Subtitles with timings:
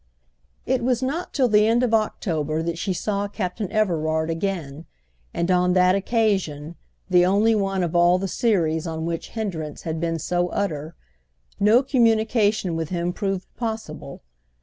[0.65, 4.87] It was not till the end of October that she saw Captain Everard again,
[5.31, 10.17] and on that occasion—the only one of all the series on which hindrance had been
[10.17, 14.23] so utter—no communication with him proved possible.